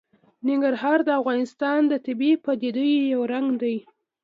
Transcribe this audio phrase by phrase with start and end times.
[0.47, 3.75] ننګرهار د افغانستان د طبیعي پدیدو یو رنګ دی.